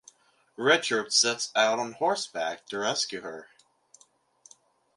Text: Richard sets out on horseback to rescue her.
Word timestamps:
Richard 0.57 1.13
sets 1.13 1.51
out 1.55 1.77
on 1.77 1.91
horseback 1.91 2.65
to 2.69 2.79
rescue 2.79 3.21
her. 3.21 3.49